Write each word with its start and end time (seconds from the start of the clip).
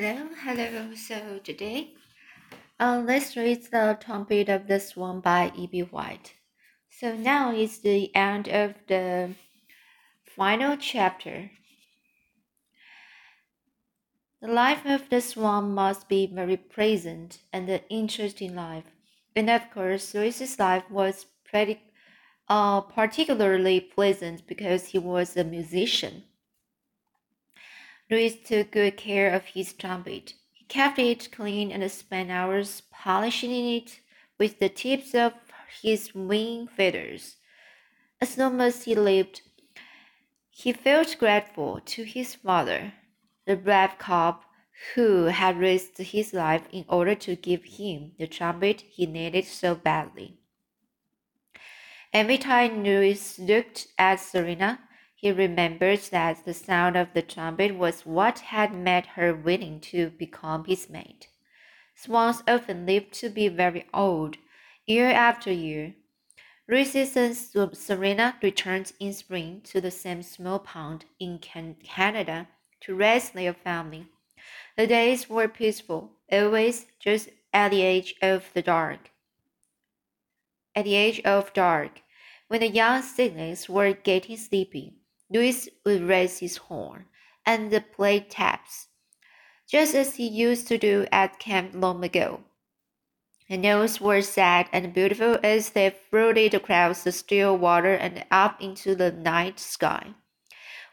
Hello, 0.00 0.28
hello. 0.44 0.94
So 0.94 1.40
today, 1.42 1.94
uh, 2.78 3.02
let's 3.04 3.36
read 3.36 3.64
the 3.64 3.98
trumpet 4.00 4.48
of 4.48 4.68
the 4.68 4.78
swan 4.78 5.18
by 5.18 5.50
E.B. 5.56 5.80
White. 5.90 6.34
So 6.88 7.16
now 7.16 7.50
is 7.50 7.80
the 7.80 8.14
end 8.14 8.46
of 8.46 8.74
the 8.86 9.34
final 10.24 10.76
chapter. 10.76 11.50
The 14.40 14.46
life 14.46 14.86
of 14.86 15.10
the 15.10 15.20
swan 15.20 15.74
must 15.74 16.08
be 16.08 16.28
very 16.32 16.56
pleasant 16.56 17.40
and 17.52 17.68
an 17.68 17.80
interesting 17.90 18.54
life. 18.54 18.84
And 19.34 19.50
of 19.50 19.68
course, 19.72 20.14
Louis's 20.14 20.60
life 20.60 20.88
was 20.88 21.26
pretty, 21.44 21.80
uh, 22.48 22.82
particularly 22.82 23.80
pleasant 23.80 24.46
because 24.46 24.86
he 24.86 24.98
was 25.00 25.36
a 25.36 25.42
musician. 25.42 26.22
Louis 28.10 28.36
took 28.36 28.70
good 28.70 28.96
care 28.96 29.30
of 29.32 29.44
his 29.44 29.72
trumpet. 29.74 30.34
He 30.52 30.64
kept 30.64 30.98
it 30.98 31.30
clean 31.30 31.70
and 31.70 31.90
spent 31.90 32.30
hours 32.30 32.82
polishing 32.90 33.50
it 33.50 34.00
with 34.38 34.58
the 34.58 34.70
tips 34.70 35.14
of 35.14 35.34
his 35.82 36.14
wing 36.14 36.68
feathers. 36.68 37.36
As 38.20 38.38
long 38.38 38.60
as 38.60 38.84
he 38.84 38.94
lived, 38.94 39.42
he 40.50 40.72
felt 40.72 41.16
grateful 41.18 41.80
to 41.84 42.04
his 42.04 42.34
father, 42.34 42.94
the 43.46 43.56
brave 43.56 43.98
cob 43.98 44.42
who 44.94 45.24
had 45.24 45.58
risked 45.58 45.98
his 45.98 46.32
life 46.32 46.66
in 46.72 46.84
order 46.88 47.14
to 47.14 47.36
give 47.36 47.64
him 47.64 48.12
the 48.18 48.26
trumpet 48.26 48.82
he 48.88 49.06
needed 49.06 49.44
so 49.44 49.74
badly. 49.74 50.38
Every 52.12 52.38
time 52.38 52.82
Louis 52.82 53.38
looked 53.38 53.88
at 53.98 54.20
Serena, 54.20 54.80
he 55.20 55.32
remembered 55.32 55.98
that 56.12 56.44
the 56.44 56.54
sound 56.54 56.96
of 56.96 57.12
the 57.12 57.22
trumpet 57.22 57.74
was 57.74 58.06
what 58.06 58.38
had 58.38 58.72
made 58.72 59.04
her 59.04 59.34
willing 59.34 59.80
to 59.80 60.10
become 60.10 60.64
his 60.64 60.88
mate. 60.88 61.26
Swans 61.96 62.40
often 62.46 62.86
live 62.86 63.10
to 63.10 63.28
be 63.28 63.48
very 63.48 63.84
old, 63.92 64.36
year 64.86 65.10
after 65.10 65.50
year. 65.50 65.92
Reese's 66.68 67.16
and 67.16 67.36
Serena 67.76 68.36
returned 68.40 68.92
in 69.00 69.12
spring 69.12 69.60
to 69.64 69.80
the 69.80 69.90
same 69.90 70.22
small 70.22 70.60
pond 70.60 71.04
in 71.18 71.40
Canada 71.40 72.46
to 72.82 72.94
raise 72.94 73.30
their 73.30 73.54
family. 73.54 74.06
The 74.76 74.86
days 74.86 75.28
were 75.28 75.48
peaceful, 75.48 76.12
always 76.30 76.86
just 77.00 77.30
at 77.52 77.72
the 77.72 77.82
edge 77.82 78.14
of 78.22 78.52
the 78.54 78.62
dark. 78.62 79.10
At 80.76 80.84
the 80.84 80.94
edge 80.94 81.18
of 81.22 81.52
dark, 81.54 82.02
when 82.46 82.60
the 82.60 82.68
young 82.68 83.02
cygnets 83.02 83.68
were 83.68 83.92
getting 83.92 84.36
sleepy, 84.36 84.97
Louis 85.30 85.68
would 85.84 86.02
raise 86.02 86.38
his 86.38 86.56
horn 86.56 87.06
and 87.44 87.70
the 87.70 87.80
play 87.80 88.20
taps, 88.20 88.88
just 89.68 89.94
as 89.94 90.16
he 90.16 90.26
used 90.26 90.68
to 90.68 90.78
do 90.78 91.06
at 91.12 91.38
camp 91.38 91.72
long 91.74 92.02
ago. 92.02 92.44
The 93.48 93.56
notes 93.56 94.00
were 94.00 94.22
sad 94.22 94.68
and 94.72 94.92
beautiful 94.92 95.38
as 95.42 95.70
they 95.70 95.90
floated 95.90 96.54
across 96.54 97.04
the 97.04 97.12
still 97.12 97.56
water 97.56 97.94
and 97.94 98.24
up 98.30 98.60
into 98.60 98.94
the 98.94 99.10
night 99.10 99.58
sky. 99.58 100.14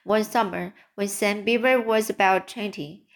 One 0.03 0.23
summer, 0.23 0.73
when 0.95 1.07
Sam 1.07 1.43
Beaver 1.43 1.81
was 1.81 2.09
about 2.09 2.47
twenty, 2.47 3.07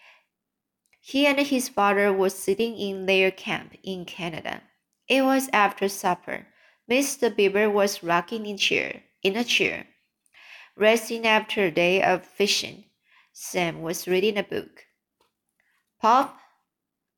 he 1.00 1.26
and 1.26 1.38
his 1.38 1.68
father 1.68 2.12
were 2.12 2.30
sitting 2.30 2.76
in 2.76 3.06
their 3.06 3.30
camp 3.30 3.76
in 3.82 4.04
Canada. 4.04 4.62
It 5.08 5.22
was 5.22 5.48
after 5.52 5.88
supper. 5.88 6.46
Mr. 6.90 7.34
Beaver 7.34 7.70
was 7.70 8.02
rocking 8.02 8.44
in 8.44 8.56
chair 8.56 9.02
in 9.22 9.36
a 9.36 9.44
chair 9.44 9.86
resting 10.80 11.26
after 11.26 11.64
a 11.64 11.70
day 11.70 12.02
of 12.02 12.24
fishing. 12.24 12.84
Sam 13.32 13.82
was 13.82 14.08
reading 14.08 14.38
a 14.38 14.42
book. 14.42 14.86
Pop, 16.00 16.38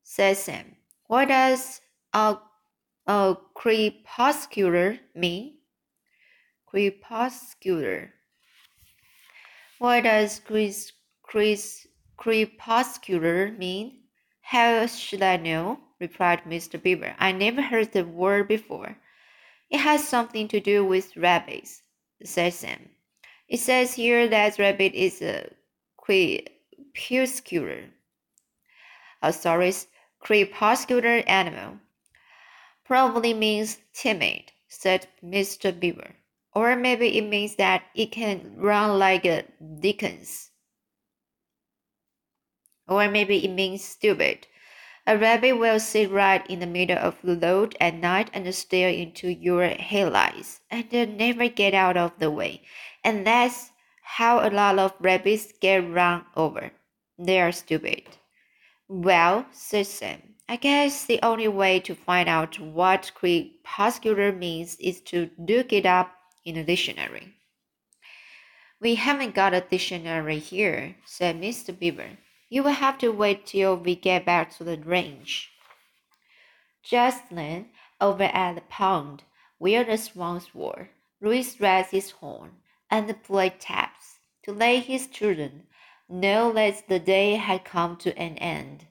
said 0.02 0.36
Sam, 0.36 0.74
what 1.06 1.28
does 1.28 1.80
a, 2.12 2.38
a 3.06 3.36
crepuscular 3.54 4.98
mean? 5.14 5.58
Crepuscular. 6.66 8.12
What 9.78 10.02
does 10.04 10.40
Chris, 10.40 10.92
Chris, 11.22 11.86
crepuscular 12.16 13.52
mean? 13.52 14.00
How 14.40 14.86
should 14.86 15.22
I 15.22 15.36
know? 15.36 15.78
replied 16.00 16.42
Mr. 16.42 16.82
Beaver. 16.82 17.14
I 17.20 17.30
never 17.30 17.62
heard 17.62 17.92
the 17.92 18.04
word 18.04 18.48
before. 18.48 18.96
It 19.70 19.78
has 19.78 20.06
something 20.06 20.48
to 20.48 20.58
do 20.58 20.84
with 20.84 21.16
rabbits, 21.16 21.82
said 22.24 22.54
Sam. 22.54 22.88
It 23.52 23.60
says 23.60 23.92
here 23.92 24.26
that 24.28 24.58
rabbit 24.58 24.94
is 24.94 25.20
a 25.20 25.50
crepuscular, 25.98 27.90
uh, 29.20 29.30
sorry, 29.30 29.74
crepuscular 30.20 31.22
animal. 31.26 31.76
Probably 32.82 33.34
means 33.34 33.76
timid, 33.92 34.52
said 34.68 35.06
Mr. 35.22 35.78
Beaver. 35.78 36.16
Or 36.54 36.76
maybe 36.76 37.18
it 37.18 37.28
means 37.28 37.56
that 37.56 37.82
it 37.94 38.10
can 38.10 38.54
run 38.56 38.98
like 38.98 39.26
a 39.26 39.44
Dickens. 39.80 40.50
Or 42.88 43.06
maybe 43.10 43.44
it 43.44 43.50
means 43.50 43.84
stupid. 43.84 44.46
A 45.04 45.18
rabbit 45.18 45.54
will 45.54 45.80
sit 45.80 46.10
right 46.10 46.48
in 46.48 46.60
the 46.60 46.66
middle 46.66 46.98
of 46.98 47.16
the 47.24 47.36
road 47.36 47.76
at 47.80 47.94
night 47.94 48.30
and 48.32 48.54
stare 48.54 48.88
into 48.88 49.28
your 49.28 49.66
headlights 49.66 50.60
and 50.70 51.18
never 51.18 51.48
get 51.48 51.74
out 51.74 51.96
of 51.96 52.12
the 52.18 52.30
way. 52.30 52.62
And 53.02 53.26
that's 53.26 53.72
how 54.02 54.46
a 54.46 54.50
lot 54.50 54.78
of 54.78 54.94
rabbits 55.00 55.52
get 55.60 55.90
run 55.90 56.24
over. 56.36 56.70
They 57.18 57.40
are 57.40 57.50
stupid. 57.50 58.02
Well, 58.86 59.46
said 59.50 59.86
Sam, 59.86 60.34
I 60.48 60.56
guess 60.56 61.04
the 61.04 61.18
only 61.22 61.48
way 61.48 61.80
to 61.80 61.94
find 61.94 62.28
out 62.28 62.60
what 62.60 63.10
crepuscular 63.14 64.32
means 64.32 64.76
is 64.76 65.00
to 65.02 65.30
look 65.36 65.72
it 65.72 65.86
up 65.86 66.14
in 66.44 66.56
a 66.56 66.64
dictionary. 66.64 67.34
We 68.80 68.96
haven't 68.96 69.34
got 69.34 69.54
a 69.54 69.62
dictionary 69.62 70.38
here, 70.38 70.96
said 71.06 71.40
Mr. 71.40 71.76
Beaver. 71.76 72.18
You 72.52 72.62
will 72.62 72.72
have 72.72 72.98
to 72.98 73.08
wait 73.08 73.46
till 73.46 73.78
we 73.78 73.94
get 73.96 74.26
back 74.26 74.54
to 74.58 74.62
the 74.64 74.76
range. 74.76 75.50
Just 76.82 77.30
then, 77.30 77.70
over 77.98 78.24
at 78.24 78.56
the 78.56 78.60
pond, 78.60 79.22
where 79.56 79.84
the 79.84 79.96
swans 79.96 80.54
were, 80.54 80.90
Louis 81.22 81.58
raised 81.58 81.92
his 81.92 82.10
horn 82.10 82.56
and 82.90 83.22
played 83.22 83.58
taps 83.58 84.18
to 84.42 84.52
let 84.52 84.84
his 84.84 85.06
children 85.06 85.66
know 86.10 86.52
that 86.52 86.88
the 86.88 86.98
day 86.98 87.36
had 87.36 87.64
come 87.64 87.96
to 87.96 88.14
an 88.18 88.36
end. 88.36 88.86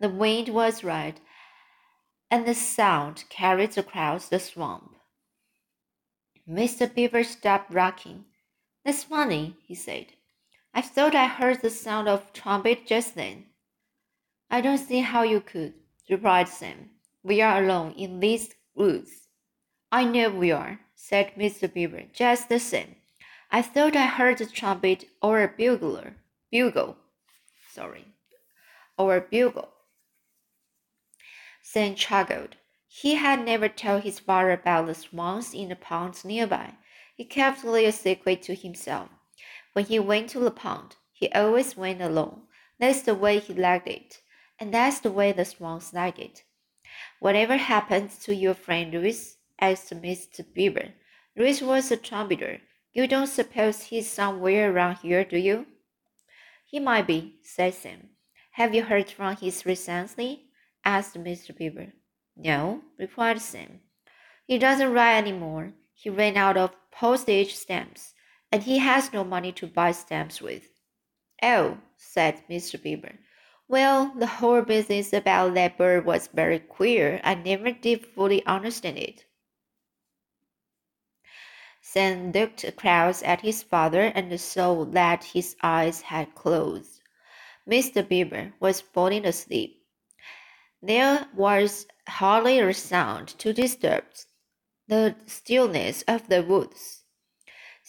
The 0.00 0.08
wind 0.08 0.48
was 0.48 0.82
right, 0.82 1.20
and 2.28 2.44
the 2.44 2.56
sound 2.56 3.22
carried 3.28 3.78
across 3.78 4.26
the 4.26 4.40
swamp. 4.40 4.96
Mr. 6.44 6.92
Beaver 6.92 7.22
stopped 7.22 7.72
rocking. 7.72 8.24
That's 8.84 9.04
funny, 9.04 9.58
he 9.62 9.76
said. 9.76 10.06
I 10.72 10.82
thought 10.82 11.14
I 11.14 11.26
heard 11.26 11.62
the 11.62 11.70
sound 11.70 12.08
of 12.08 12.32
trumpet 12.32 12.86
just 12.86 13.14
then. 13.14 13.46
I 14.50 14.60
don't 14.60 14.78
see 14.78 15.00
how 15.00 15.22
you 15.22 15.40
could, 15.40 15.74
replied 16.08 16.48
Sam. 16.48 16.90
We 17.22 17.42
are 17.42 17.62
alone 17.62 17.92
in 17.92 18.20
these 18.20 18.54
woods. 18.74 19.28
I 19.92 20.04
know 20.04 20.30
we 20.30 20.52
are, 20.52 20.80
said 20.94 21.34
Mr. 21.36 21.72
Beaver, 21.72 22.04
just 22.12 22.48
the 22.48 22.60
same. 22.60 22.96
I 23.50 23.62
thought 23.62 23.96
I 23.96 24.06
heard 24.06 24.40
a 24.40 24.46
trumpet 24.46 25.06
or 25.20 25.42
a 25.42 25.48
bugler, 25.48 26.14
bugle, 26.52 26.96
sorry, 27.72 28.06
or 28.96 29.16
a 29.16 29.20
bugle. 29.20 29.68
Sam 31.62 31.94
chuckled. 31.94 32.56
He 32.86 33.16
had 33.16 33.44
never 33.44 33.68
told 33.68 34.02
his 34.02 34.18
father 34.18 34.52
about 34.52 34.86
the 34.86 34.94
swans 34.94 35.54
in 35.54 35.68
the 35.68 35.76
ponds 35.76 36.24
nearby. 36.24 36.74
He 37.16 37.24
kept 37.24 37.62
their 37.62 37.92
secret 37.92 38.42
to 38.42 38.54
himself. 38.54 39.08
When 39.72 39.84
he 39.84 39.98
went 39.98 40.30
to 40.30 40.40
the 40.40 40.50
pond, 40.50 40.96
he 41.12 41.30
always 41.32 41.76
went 41.76 42.02
alone. 42.02 42.42
That's 42.78 43.02
the 43.02 43.14
way 43.14 43.38
he 43.38 43.54
liked 43.54 43.86
it, 43.86 44.20
and 44.58 44.74
that's 44.74 45.00
the 45.00 45.12
way 45.12 45.32
the 45.32 45.44
swans 45.44 45.92
like 45.92 46.18
it. 46.18 46.44
Whatever 47.20 47.56
happens 47.56 48.18
to 48.24 48.34
your 48.34 48.54
friend 48.54 48.92
Louis? 48.92 49.36
asked 49.60 49.92
Mr. 49.92 50.44
Beaver. 50.52 50.94
Louis 51.36 51.62
was 51.62 51.92
a 51.92 51.96
trumpeter. 51.96 52.60
You 52.92 53.06
don't 53.06 53.28
suppose 53.28 53.82
he's 53.82 54.10
somewhere 54.10 54.72
around 54.72 54.96
here, 54.96 55.24
do 55.24 55.38
you? 55.38 55.66
He 56.66 56.80
might 56.80 57.06
be, 57.06 57.36
said 57.42 57.74
Sam. 57.74 58.10
Have 58.52 58.74
you 58.74 58.82
heard 58.82 59.10
from 59.10 59.36
him 59.36 59.52
recently? 59.64 60.46
asked 60.84 61.14
Mr. 61.16 61.56
Beaver. 61.56 61.92
No, 62.36 62.82
replied 62.98 63.40
Sam. 63.40 63.80
He 64.46 64.58
doesn't 64.58 64.92
write 64.92 65.18
any 65.18 65.32
more. 65.32 65.74
He 65.94 66.10
ran 66.10 66.36
out 66.36 66.56
of 66.56 66.74
postage 66.90 67.54
stamps 67.54 68.14
and 68.52 68.62
he 68.64 68.78
has 68.78 69.12
no 69.12 69.24
money 69.24 69.52
to 69.52 69.66
buy 69.66 69.92
stamps 69.92 70.40
with. 70.40 70.68
Oh, 71.42 71.78
said 71.96 72.42
Mr. 72.48 72.80
Beaver. 72.82 73.18
Well, 73.68 74.12
the 74.16 74.26
whole 74.26 74.62
business 74.62 75.12
about 75.12 75.54
that 75.54 75.78
bird 75.78 76.04
was 76.04 76.26
very 76.26 76.58
queer. 76.58 77.20
I 77.22 77.34
never 77.34 77.70
did 77.70 78.04
fully 78.04 78.44
understand 78.44 78.98
it. 78.98 79.24
Sam 81.80 82.32
looked 82.32 82.64
across 82.64 83.22
at 83.22 83.40
his 83.40 83.62
father 83.62 84.12
and 84.14 84.40
saw 84.40 84.84
that 84.84 85.24
his 85.24 85.56
eyes 85.62 86.02
had 86.02 86.34
closed. 86.34 87.00
Mr. 87.68 88.06
Beaver 88.06 88.52
was 88.60 88.80
falling 88.80 89.24
asleep. 89.24 89.84
There 90.82 91.28
was 91.34 91.86
hardly 92.08 92.58
a 92.58 92.74
sound 92.74 93.28
to 93.38 93.52
disturb 93.52 94.04
the 94.88 95.14
stillness 95.26 96.02
of 96.08 96.28
the 96.28 96.42
woods. 96.42 96.99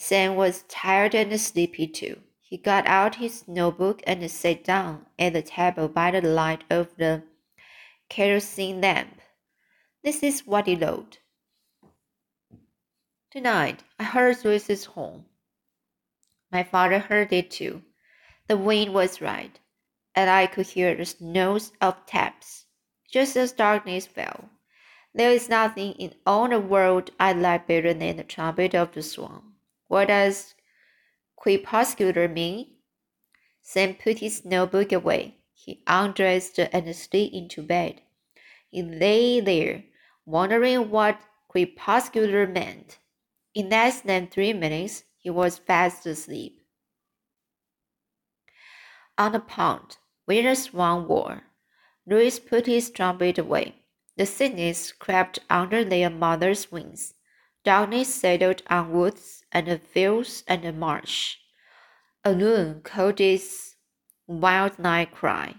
Sam 0.03 0.36
was 0.36 0.63
tired 0.63 1.13
and 1.13 1.39
sleepy 1.39 1.86
too. 1.86 2.24
He 2.39 2.57
got 2.57 2.88
out 2.88 3.18
his 3.18 3.48
notebook 3.48 4.01
and 4.07 4.31
sat 4.31 4.63
down 4.63 5.06
at 5.19 5.33
the 5.33 5.44
table 5.44 5.88
by 5.88 6.09
the 6.09 6.21
light 6.21 6.63
of 6.71 6.98
the 6.98 7.21
kerosene 8.09 8.81
lamp. 8.81 9.21
This 10.03 10.24
is 10.24 10.48
what 10.48 10.65
he 10.65 10.75
wrote. 10.75 11.19
Tonight 13.30 13.83
I 14.00 14.06
heard 14.06 14.44
Louis's 14.44 14.86
horn. 14.86 15.25
My 16.51 16.63
father 16.63 16.98
heard 16.98 17.31
it 17.31 17.51
too. 17.51 17.83
The 18.48 18.57
wind 18.57 18.95
was 18.95 19.21
right, 19.21 19.59
and 20.15 20.31
I 20.31 20.48
could 20.48 20.65
hear 20.65 20.95
the 20.95 21.06
snows 21.06 21.74
of 21.80 22.07
taps, 22.07 22.65
just 23.07 23.38
as 23.38 23.51
darkness 23.51 24.07
fell. 24.07 24.50
There 25.13 25.30
is 25.30 25.48
nothing 25.48 25.94
in 25.94 26.15
all 26.25 26.50
the 26.50 26.59
world 26.59 27.12
I 27.19 27.33
like 27.33 27.68
better 27.68 27.94
than 27.94 28.18
the 28.18 28.24
trumpet 28.24 28.74
of 28.74 28.94
the 28.94 29.03
swan. 29.03 29.50
What 29.92 30.08
does 30.08 30.56
crepuscular 31.36 32.30
mean? 32.30 32.78
Sam 33.62 33.96
put 33.96 34.20
his 34.20 34.46
notebook 34.46 34.94
away. 34.94 35.40
He 35.54 35.84
undressed 35.86 36.58
and 36.60 36.96
slid 36.96 37.34
into 37.34 37.62
bed. 37.62 38.00
He 38.70 38.84
lay 38.84 39.42
there, 39.42 39.84
wondering 40.26 40.92
what 40.92 41.20
crepuscular 41.50 42.48
meant. 42.48 43.00
In 43.54 43.68
less 43.68 44.00
than 44.00 44.28
three 44.28 44.54
minutes, 44.54 45.04
he 45.18 45.30
was 45.30 45.58
fast 45.58 46.06
asleep. 46.06 46.62
On 49.18 49.34
the 49.34 49.42
pond, 49.42 49.98
where 50.24 50.44
the 50.44 50.56
swan 50.56 51.06
were, 51.06 51.42
Louis 52.08 52.40
put 52.40 52.66
his 52.66 52.92
trumpet 52.92 53.38
away. 53.38 53.76
The 54.16 54.26
cygnets 54.26 54.94
crept 54.94 55.40
under 55.50 55.84
their 55.84 56.10
mother's 56.10 56.72
wings. 56.72 57.14
Darkness 57.63 58.13
settled 58.13 58.63
on 58.68 58.92
woods 58.92 59.44
and 59.52 59.81
fields 59.81 60.44
and 60.48 60.80
marsh. 60.80 61.38
A 62.24 62.31
loon 62.31 62.81
called 62.81 63.22
its 63.22 63.75
wild 64.25 64.80
night 64.80 65.12
cry. 65.12 65.56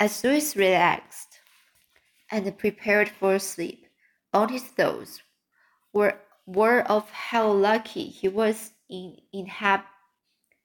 As 0.00 0.24
Louis 0.24 0.56
relaxed 0.56 1.40
and 2.30 2.56
prepared 2.56 3.10
for 3.10 3.38
sleep, 3.38 3.86
all 4.32 4.48
his 4.48 4.64
thoughts 4.64 5.22
were 5.92 6.18
were 6.46 6.80
of 6.82 7.10
how 7.10 7.50
lucky 7.52 8.06
he 8.06 8.28
was 8.28 8.72
in 8.88 9.18
inhab 9.34 9.84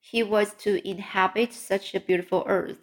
he 0.00 0.22
was 0.22 0.54
to 0.54 0.88
inhabit 0.88 1.52
such 1.52 1.94
a 1.94 2.00
beautiful 2.00 2.44
earth. 2.46 2.78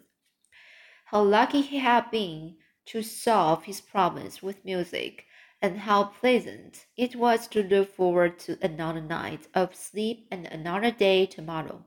How 1.06 1.24
lucky 1.24 1.62
he 1.62 1.80
had 1.80 2.12
been 2.12 2.58
to 2.86 3.02
solve 3.02 3.64
his 3.64 3.82
problems 3.82 4.44
with 4.44 4.64
music, 4.64 5.26
and 5.62 5.80
how 5.80 6.04
pleasant 6.04 6.86
it 6.96 7.16
was 7.16 7.48
to 7.48 7.64
look 7.64 7.96
forward 7.96 8.38
to 8.40 8.58
another 8.62 9.02
night 9.02 9.48
of 9.54 9.76
sleep 9.76 10.28
and 10.32 10.46
another 10.48 10.92
day 10.92 11.26
tomorrow, 11.26 11.84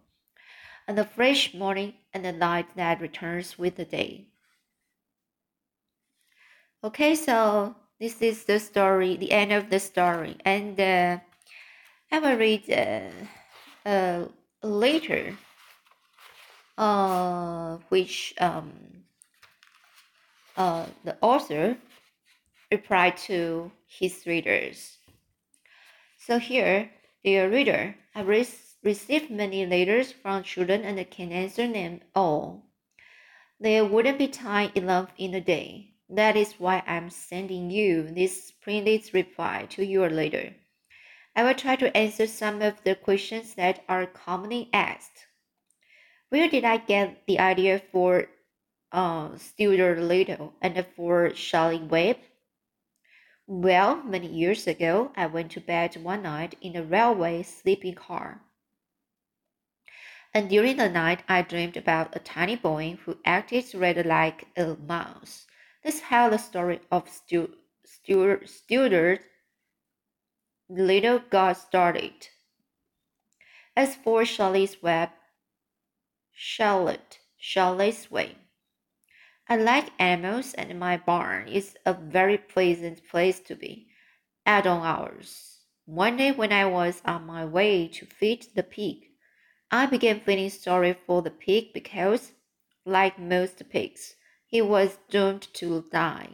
and 0.87 0.99
a 0.99 1.05
fresh 1.05 1.55
morning 1.55 1.95
and 2.13 2.27
a 2.27 2.33
light 2.33 2.75
that 2.77 3.01
returns 3.01 3.59
with 3.59 3.77
the 3.77 3.85
day. 3.85 4.29
Okay, 6.83 7.15
so 7.15 7.75
this 7.99 8.23
is 8.23 8.45
the 8.45 8.61
story, 8.61 9.17
the 9.17 9.33
end 9.33 9.53
of 9.53 9.69
the 9.69 9.81
story, 9.81 10.37
and 10.45 10.79
uh, 10.79 11.19
I 12.11 12.19
will 12.21 12.37
read 12.37 12.71
uh, 12.71 13.89
uh, 13.89 14.29
later, 14.63 15.37
uh, 16.79 17.79
which 17.89 18.35
um, 18.41 18.73
uh, 20.57 20.87
the 21.05 21.17
author 21.21 21.77
replied 22.71 23.17
to 23.17 23.73
his 23.87 24.27
readers. 24.27 24.99
So 26.19 26.39
here, 26.39 26.91
dear 27.25 27.51
reader, 27.51 27.97
I 28.15 28.21
re 28.21 28.47
received 28.83 29.31
many 29.31 29.67
letters 29.67 30.13
from 30.13 30.43
children 30.43 30.83
and 30.83 31.11
can 31.11 31.33
answer 31.33 31.67
them 31.67 32.01
all. 32.15 32.65
There 33.61 33.85
wouldn't 33.85 34.19
be 34.19 34.29
time 34.29 34.71
enough 34.75 35.11
in 35.17 35.35
a 35.35 35.41
day. 35.41 35.95
That 36.09 36.37
is 36.37 36.55
why 36.55 36.83
I'm 36.87 37.11
sending 37.11 37.71
you 37.71 38.03
this 38.03 38.53
printed 38.63 39.13
reply 39.13 39.67
to 39.71 39.85
your 39.85 40.09
letter. 40.09 40.55
I 41.35 41.43
will 41.45 41.55
try 41.55 41.77
to 41.77 41.97
answer 41.97 42.27
some 42.27 42.63
of 42.63 42.83
the 42.85 42.95
questions 42.95 43.55
that 43.55 43.85
are 43.89 44.07
commonly 44.07 44.71
asked. 44.73 45.27
Where 46.31 46.49
did 46.49 46.65
I 46.65 46.77
get 46.79 47.27
the 47.27 47.39
idea 47.39 47.81
for 47.93 48.29
uh, 48.93 49.37
Stuart 49.37 49.99
Little 49.99 50.55
and 50.61 50.87
for 50.97 51.35
Shelley 51.35 51.79
Webb? 51.79 52.19
Well, 53.51 54.05
many 54.05 54.29
years 54.29 54.67
ago, 54.67 55.11
I 55.17 55.27
went 55.27 55.51
to 55.53 55.61
bed 55.61 55.97
one 55.97 56.23
night 56.23 56.57
in 56.61 56.77
a 56.77 56.85
railway 56.85 57.43
sleeping 57.43 57.95
car. 57.95 58.43
And 60.35 60.51
during 60.51 60.77
the 60.77 60.91
night, 60.91 61.25
I 61.29 61.41
dreamed 61.41 61.77
about 61.77 62.15
a 62.15 62.21
tiny 62.21 62.57
boy 62.57 62.99
who 63.05 63.19
acted 63.25 63.75
rather 63.75 64.05
like 64.05 64.47
a 64.57 64.77
mouse. 64.77 65.47
Let's 65.83 65.99
how 66.01 66.29
the 66.29 66.37
story 66.37 66.81
of 66.93 67.09
Stu, 67.09 67.57
Stuart, 67.87 68.51
Stuart 68.51 69.23
Little 70.69 71.19
got 71.19 71.57
started. 71.57 72.29
As 73.75 73.97
for 73.97 74.27
Shelley's 74.27 74.83
web, 74.83 75.09
Charlotte, 76.33 77.19
Shelley's 77.39 78.11
way. 78.11 78.37
I 79.51 79.57
like 79.57 79.93
animals, 79.99 80.53
and 80.55 80.79
my 80.79 80.99
barn 80.99 81.49
is 81.49 81.75
a 81.87 81.95
very 81.95 82.37
pleasant 82.37 83.01
place 83.09 83.41
to 83.41 83.57
be. 83.57 83.89
At 84.45 84.67
all 84.67 84.83
hours. 84.83 85.61
One 85.87 86.19
day, 86.19 86.33
when 86.33 86.53
I 86.53 86.67
was 86.67 87.01
on 87.05 87.27
my 87.27 87.47
way 87.47 87.89
to 87.89 88.05
feed 88.05 88.47
the 88.55 88.63
pig, 88.63 89.07
I 89.71 89.87
began 89.87 90.21
feeling 90.21 90.51
sorry 90.51 90.95
for 91.07 91.23
the 91.23 91.31
pig 91.31 91.73
because, 91.73 92.33
like 92.85 93.19
most 93.19 93.69
pigs, 93.71 94.17
he 94.47 94.61
was 94.61 94.99
doomed 95.09 95.49
to 95.55 95.85
die. 95.91 96.31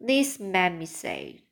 This 0.00 0.38
made 0.38 0.78
me 0.78 0.86
sad. 0.86 1.42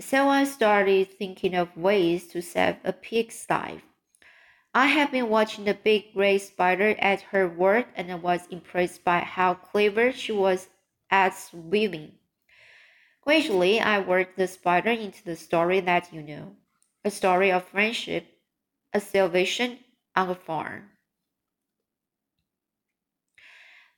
So 0.00 0.28
I 0.28 0.44
started 0.44 1.12
thinking 1.12 1.54
of 1.54 1.76
ways 1.76 2.28
to 2.28 2.40
save 2.40 2.76
a 2.84 2.92
pig's 2.92 3.46
life. 3.50 3.87
I 4.74 4.86
have 4.86 5.10
been 5.10 5.28
watching 5.28 5.64
the 5.64 5.74
big 5.74 6.12
gray 6.12 6.38
spider 6.38 6.94
at 6.98 7.22
her 7.22 7.48
work 7.48 7.88
and 7.96 8.12
I 8.12 8.16
was 8.16 8.46
impressed 8.48 9.02
by 9.02 9.20
how 9.20 9.54
clever 9.54 10.12
she 10.12 10.32
was 10.32 10.68
at 11.10 11.34
weaving. 11.52 12.12
Gradually, 13.22 13.80
I 13.80 14.00
worked 14.00 14.36
the 14.36 14.46
spider 14.46 14.90
into 14.90 15.24
the 15.24 15.36
story 15.36 15.80
that 15.80 16.12
you 16.12 16.22
know 16.22 16.56
a 17.04 17.10
story 17.10 17.50
of 17.50 17.64
friendship, 17.64 18.26
a 18.92 19.00
salvation 19.00 19.78
on 20.14 20.30
a 20.30 20.34
farm. 20.34 20.90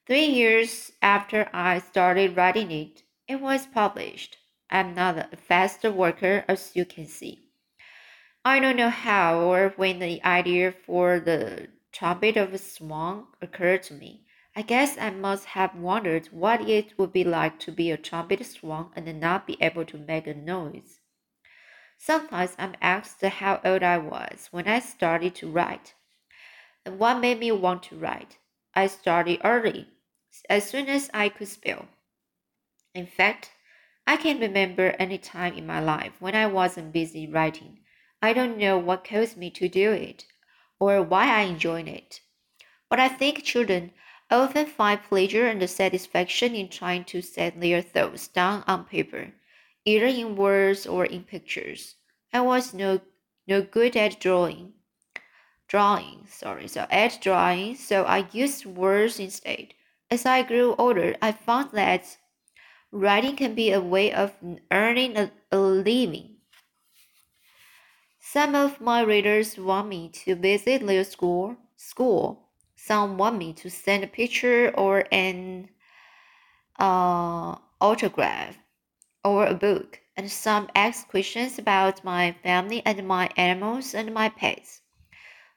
Three 0.06 0.26
years 0.26 0.92
after 1.02 1.48
I 1.52 1.78
started 1.78 2.36
writing 2.36 2.70
it, 2.70 3.02
it 3.28 3.40
was 3.40 3.66
published. 3.66 4.38
I'm 4.68 4.94
not 4.94 5.32
a 5.32 5.36
fast 5.36 5.84
worker, 5.84 6.44
as 6.48 6.74
you 6.74 6.84
can 6.84 7.06
see. 7.06 7.50
I 8.42 8.59
don't 8.59 8.76
know 8.76 8.88
how 8.88 9.40
or 9.40 9.75
when 9.76 9.99
the 9.99 10.25
idea 10.25 10.73
for 10.73 11.20
the 11.20 11.68
trumpet 11.92 12.38
of 12.38 12.54
a 12.54 12.59
swan 12.59 13.26
occurred 13.42 13.82
to 13.85 13.94
me. 13.94 14.25
I 14.56 14.62
guess 14.62 14.97
I 14.97 15.11
must 15.11 15.44
have 15.44 15.75
wondered 15.75 16.28
what 16.28 16.66
it 16.66 16.99
would 16.99 17.12
be 17.12 17.23
like 17.23 17.59
to 17.61 17.70
be 17.70 17.90
a 17.90 17.99
trumpet 17.99 18.44
swan 18.47 18.92
and 18.97 19.20
not 19.20 19.47
be 19.47 19.59
able 19.61 19.85
to 19.85 19.99
make 19.99 20.26
a 20.26 20.32
noise. 20.32 21.00
Sometimes 21.99 22.56
I'm 22.59 22.76
asked 22.80 23.20
how 23.20 23.61
old 23.62 23.82
I 23.82 23.99
was 23.99 24.49
when 24.50 24.66
I 24.66 24.78
started 24.80 25.35
to 25.35 25.50
write, 25.50 25.92
and 26.87 26.99
what 26.99 27.20
made 27.20 27.40
me 27.40 27.52
want 27.52 27.82
to 27.85 27.97
write. 27.97 28.38
I 28.75 28.87
started 28.87 29.42
early 29.44 29.87
as 30.49 30.64
soon 30.64 30.88
as 30.88 31.11
I 31.12 31.28
could 31.28 31.49
spell. 31.49 31.88
In 32.94 33.06
fact, 33.06 33.50
I 34.06 34.16
can't 34.16 34.40
remember 34.40 34.97
any 34.99 35.18
time 35.18 35.59
in 35.59 35.66
my 35.66 35.80
life 35.80 36.14
when 36.20 36.35
I 36.35 36.47
wasn't 36.47 36.92
busy 36.92 37.26
writing. 37.26 37.80
I 38.22 38.32
don't 38.32 38.58
know 38.58 38.78
what 38.78 39.08
caused 39.08 39.36
me 39.36 39.50
to 39.50 39.68
do 39.68 39.92
it 39.92 40.26
or 40.78 41.02
why 41.02 41.26
I 41.26 41.42
enjoyed 41.42 41.88
it. 41.88 42.20
But 42.88 42.98
I 42.98 43.08
think 43.08 43.44
children 43.44 43.92
often 44.30 44.66
find 44.66 45.02
pleasure 45.02 45.46
and 45.46 45.68
satisfaction 45.68 46.54
in 46.54 46.68
trying 46.68 47.04
to 47.04 47.22
set 47.22 47.60
their 47.60 47.82
thoughts 47.82 48.28
down 48.28 48.64
on 48.66 48.84
paper, 48.84 49.32
either 49.84 50.06
in 50.06 50.36
words 50.36 50.86
or 50.86 51.04
in 51.04 51.24
pictures. 51.24 51.96
I 52.32 52.40
was 52.40 52.74
no 52.74 53.00
no 53.46 53.62
good 53.62 53.96
at 53.96 54.20
drawing. 54.20 54.74
Drawing, 55.66 56.26
sorry, 56.28 56.68
so 56.68 56.86
at 56.90 57.20
drawing, 57.20 57.76
so 57.76 58.04
I 58.04 58.28
used 58.32 58.66
words 58.66 59.18
instead. 59.18 59.74
As 60.10 60.26
I 60.26 60.42
grew 60.42 60.74
older, 60.76 61.16
I 61.22 61.32
found 61.32 61.70
that 61.72 62.16
writing 62.92 63.36
can 63.36 63.54
be 63.54 63.70
a 63.72 63.80
way 63.80 64.12
of 64.12 64.34
earning 64.70 65.16
a, 65.16 65.30
a 65.50 65.58
living. 65.58 66.29
Some 68.32 68.54
of 68.54 68.80
my 68.80 69.00
readers 69.00 69.58
want 69.58 69.88
me 69.88 70.08
to 70.22 70.37
visit 70.37 70.87
their 70.87 71.02
school, 71.02 71.56
school, 71.76 72.46
Some 72.76 73.18
want 73.18 73.38
me 73.38 73.52
to 73.54 73.68
send 73.68 74.04
a 74.04 74.06
picture 74.06 74.70
or 74.76 75.04
an 75.10 75.68
uh, 76.78 77.56
autograph 77.80 78.56
or 79.25 79.46
a 79.46 79.54
book, 79.54 80.00
and 80.16 80.30
some 80.30 80.68
ask 80.76 81.08
questions 81.08 81.58
about 81.58 82.04
my 82.04 82.37
family 82.44 82.82
and 82.87 83.04
my 83.04 83.30
animals 83.37 83.96
and 83.96 84.14
my 84.14 84.28
pets. 84.28 84.82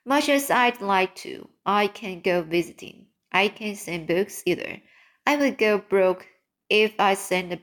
Much 0.04 0.28
as 0.28 0.50
I'd 0.50 0.80
like 0.80 1.14
to, 1.22 1.48
I 1.64 1.86
can't 1.86 2.24
go 2.24 2.42
visiting. 2.42 3.06
I 3.30 3.50
can't 3.50 3.78
send 3.78 4.08
books 4.08 4.42
either. 4.46 4.82
I 5.24 5.36
would 5.36 5.58
go 5.58 5.78
broke 5.78 6.26
if 6.68 6.98
I 6.98 7.14
sent 7.14 7.52
a, 7.52 7.60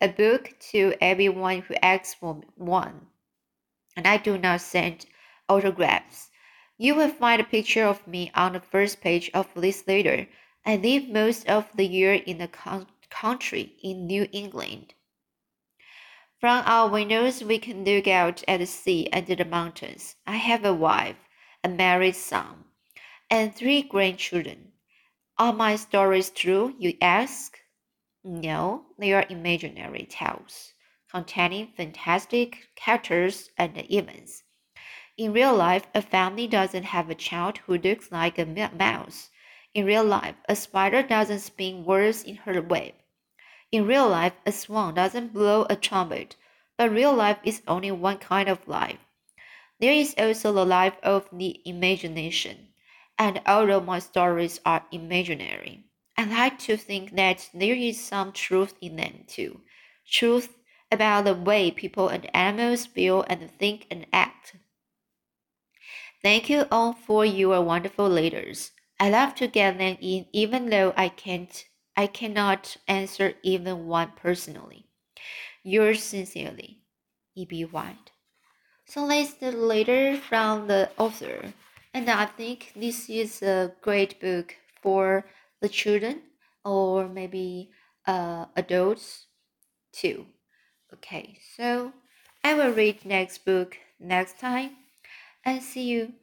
a 0.00 0.06
book 0.06 0.54
to 0.70 0.94
everyone 1.00 1.62
who 1.62 1.74
asks 1.82 2.14
for 2.14 2.40
one. 2.54 3.08
And 4.00 4.08
I 4.08 4.16
do 4.16 4.38
not 4.38 4.62
send 4.62 5.04
autographs. 5.46 6.30
You 6.78 6.94
will 6.94 7.10
find 7.10 7.38
a 7.38 7.44
picture 7.44 7.84
of 7.84 8.06
me 8.06 8.30
on 8.34 8.54
the 8.54 8.60
first 8.60 9.02
page 9.02 9.30
of 9.34 9.52
this 9.54 9.86
letter. 9.86 10.26
I 10.64 10.76
live 10.76 11.10
most 11.10 11.46
of 11.46 11.68
the 11.76 11.84
year 11.84 12.14
in 12.14 12.38
the 12.38 12.48
country 13.10 13.74
in 13.82 14.06
New 14.06 14.26
England. 14.32 14.94
From 16.38 16.62
our 16.64 16.88
windows, 16.88 17.44
we 17.44 17.58
can 17.58 17.84
look 17.84 18.08
out 18.08 18.42
at 18.48 18.60
the 18.60 18.66
sea 18.66 19.06
and 19.12 19.26
the 19.26 19.44
mountains. 19.44 20.16
I 20.26 20.36
have 20.36 20.64
a 20.64 20.72
wife, 20.72 21.18
a 21.62 21.68
married 21.68 22.16
son, 22.16 22.64
and 23.28 23.54
three 23.54 23.82
grandchildren. 23.82 24.72
Are 25.36 25.52
my 25.52 25.76
stories 25.76 26.30
true, 26.30 26.74
you 26.78 26.96
ask? 27.02 27.58
No, 28.24 28.86
they 28.98 29.12
are 29.12 29.26
imaginary 29.28 30.06
tales 30.08 30.72
containing 31.10 31.72
fantastic 31.76 32.68
characters 32.76 33.50
and 33.58 33.76
events. 33.90 34.44
In 35.16 35.32
real 35.32 35.54
life, 35.54 35.86
a 35.94 36.00
family 36.00 36.46
doesn't 36.46 36.84
have 36.84 37.10
a 37.10 37.14
child 37.14 37.58
who 37.58 37.76
looks 37.76 38.10
like 38.10 38.38
a 38.38 38.46
mouse. 38.46 39.30
In 39.74 39.84
real 39.84 40.04
life, 40.04 40.36
a 40.48 40.56
spider 40.56 41.02
doesn't 41.02 41.40
spin 41.40 41.84
webs 41.84 42.22
in 42.22 42.36
her 42.36 42.62
web. 42.62 42.94
In 43.70 43.86
real 43.86 44.08
life, 44.08 44.32
a 44.46 44.52
swan 44.52 44.94
doesn't 44.94 45.32
blow 45.32 45.66
a 45.68 45.76
trumpet, 45.76 46.36
but 46.76 46.90
real 46.90 47.14
life 47.14 47.38
is 47.44 47.62
only 47.68 47.90
one 47.90 48.18
kind 48.18 48.48
of 48.48 48.66
life. 48.66 48.98
There 49.78 49.92
is 49.92 50.14
also 50.18 50.52
the 50.52 50.64
life 50.64 50.96
of 51.02 51.28
the 51.32 51.60
imagination, 51.64 52.68
and 53.18 53.40
although 53.46 53.80
my 53.80 53.98
stories 53.98 54.60
are 54.64 54.86
imaginary, 54.90 55.84
I 56.16 56.24
like 56.24 56.58
to 56.60 56.76
think 56.76 57.16
that 57.16 57.48
there 57.54 57.74
is 57.74 58.02
some 58.02 58.32
truth 58.32 58.74
in 58.80 58.96
them 58.96 59.24
too. 59.26 59.60
Truth 60.06 60.56
about 60.90 61.24
the 61.24 61.34
way 61.34 61.70
people 61.70 62.08
and 62.08 62.28
animals 62.34 62.86
feel 62.86 63.24
and 63.28 63.50
think 63.58 63.86
and 63.90 64.06
act. 64.12 64.56
Thank 66.22 66.48
you 66.50 66.66
all 66.70 66.92
for 66.92 67.24
your 67.24 67.60
wonderful 67.62 68.08
letters. 68.08 68.72
I 68.98 69.10
love 69.10 69.34
to 69.36 69.46
get 69.48 69.78
them 69.78 69.96
in 70.00 70.26
even 70.32 70.70
though 70.70 70.92
I 70.96 71.08
can't 71.08 71.64
I 71.96 72.06
cannot 72.06 72.76
answer 72.88 73.34
even 73.42 73.86
one 73.86 74.12
personally. 74.16 74.86
Yours 75.62 76.02
sincerely, 76.02 76.82
E.B. 77.36 77.64
White. 77.64 78.12
So 78.86 79.08
that's 79.08 79.34
the 79.34 79.52
letter 79.52 80.16
from 80.16 80.68
the 80.68 80.90
author. 80.98 81.54
And 81.94 82.10
I 82.10 82.26
think 82.26 82.72
this 82.76 83.08
is 83.10 83.42
a 83.42 83.74
great 83.82 84.20
book 84.20 84.56
for 84.82 85.26
the 85.60 85.68
children 85.68 86.22
or 86.64 87.08
maybe 87.08 87.70
uh, 88.06 88.46
adults 88.56 89.26
too. 89.92 90.26
Okay, 90.92 91.38
so 91.56 91.92
I 92.44 92.54
will 92.54 92.72
read 92.72 93.04
next 93.04 93.44
book 93.44 93.78
next 93.98 94.38
time 94.38 94.76
and 95.44 95.62
see 95.62 95.84
you. 95.84 96.14